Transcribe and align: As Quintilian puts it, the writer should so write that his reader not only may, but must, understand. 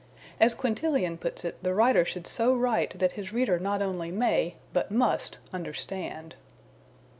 As 0.39 0.55
Quintilian 0.55 1.19
puts 1.19 1.45
it, 1.45 1.61
the 1.61 1.75
writer 1.75 2.03
should 2.03 2.25
so 2.25 2.55
write 2.55 2.97
that 2.97 3.11
his 3.11 3.31
reader 3.31 3.59
not 3.59 3.83
only 3.83 4.09
may, 4.09 4.55
but 4.73 4.89
must, 4.89 5.37
understand. 5.53 6.33